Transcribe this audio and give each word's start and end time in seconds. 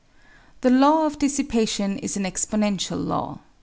The 0.61 0.71
law 0.71 1.05
of 1.05 1.19
dissipation 1.19 1.99
is 1.99 2.17
an 2.17 2.23
exponential 2.23 3.05
law. 3.05 3.37